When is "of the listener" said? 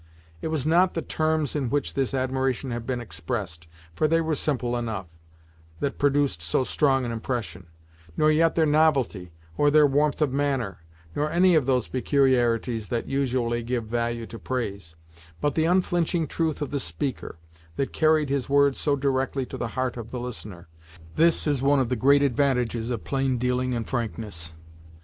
19.97-20.67